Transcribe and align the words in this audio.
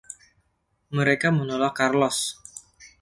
Mereka 0.97 1.27
menolak 1.37 1.73
Carlos! 1.79 2.19